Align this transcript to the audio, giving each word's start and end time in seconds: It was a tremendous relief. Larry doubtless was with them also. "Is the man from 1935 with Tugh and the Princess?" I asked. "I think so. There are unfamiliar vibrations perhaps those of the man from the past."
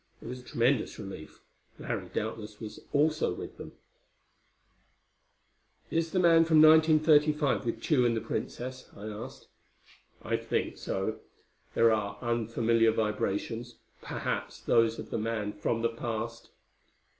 It 0.19 0.25
was 0.25 0.39
a 0.39 0.43
tremendous 0.43 0.97
relief. 0.97 1.41
Larry 1.77 2.09
doubtless 2.09 2.59
was 2.59 2.77
with 2.77 2.87
them 2.89 2.91
also. 2.91 3.49
"Is 5.91 6.09
the 6.11 6.17
man 6.17 6.43
from 6.43 6.59
1935 6.59 7.65
with 7.67 7.83
Tugh 7.83 8.05
and 8.05 8.17
the 8.17 8.21
Princess?" 8.21 8.89
I 8.97 9.05
asked. 9.05 9.47
"I 10.23 10.37
think 10.37 10.79
so. 10.79 11.19
There 11.75 11.93
are 11.93 12.17
unfamiliar 12.19 12.91
vibrations 12.91 13.75
perhaps 14.01 14.59
those 14.59 14.97
of 14.97 15.11
the 15.11 15.19
man 15.19 15.53
from 15.53 15.83
the 15.83 15.89
past." 15.89 16.49